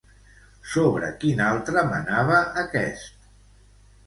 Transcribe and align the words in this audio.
Sobre 0.71 1.09
quin 1.23 1.43
altre 1.49 1.83
manava 1.91 2.41
aquest? 2.63 3.31